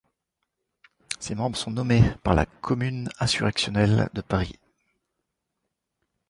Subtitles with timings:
[1.19, 4.57] Ses membres sont nommés par la Commune insurrectionnelle de Paris.